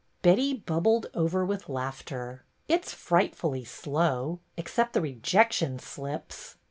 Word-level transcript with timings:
Betty 0.23 0.55
bubbled 0.55 1.05
over 1.13 1.45
with 1.45 1.69
laughter.'' 1.69 2.43
It 2.67 2.85
's 2.87 2.91
frightfully 2.91 3.63
slow— 3.63 4.39
except 4.57 4.93
the 4.93 5.01
rejection 5.01 5.77
slips. 5.77 6.55